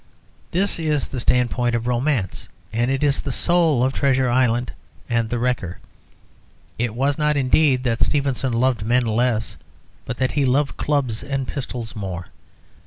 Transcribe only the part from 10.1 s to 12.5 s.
that he loved clubs and pistols more.